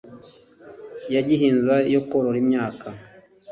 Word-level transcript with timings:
ya 1.13 1.21
gihinza 1.27 1.75
yo 1.93 2.01
korora 2.09 2.37
imyaka. 2.43 2.87